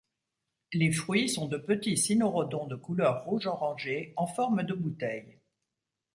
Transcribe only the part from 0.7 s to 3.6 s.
Les fruits sont de petits cynorrhodons de couleur rouge